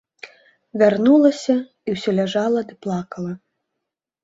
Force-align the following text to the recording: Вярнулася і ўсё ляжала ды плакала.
Вярнулася 0.81 1.57
і 1.59 1.89
ўсё 1.97 2.11
ляжала 2.21 2.59
ды 2.73 2.81
плакала. 2.89 3.31